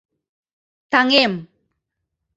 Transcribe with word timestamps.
Таҥем! 0.91 1.33